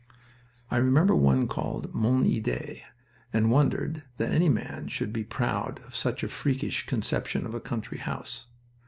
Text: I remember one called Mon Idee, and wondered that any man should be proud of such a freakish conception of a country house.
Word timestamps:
I 0.71 0.77
remember 0.77 1.13
one 1.15 1.47
called 1.47 1.93
Mon 1.93 2.25
Idee, 2.25 2.81
and 3.31 3.51
wondered 3.51 4.01
that 4.17 4.31
any 4.33 4.49
man 4.49 4.87
should 4.87 5.13
be 5.13 5.23
proud 5.23 5.79
of 5.85 5.95
such 5.95 6.23
a 6.23 6.27
freakish 6.27 6.87
conception 6.87 7.45
of 7.45 7.53
a 7.53 7.59
country 7.59 7.99
house. 7.99 8.47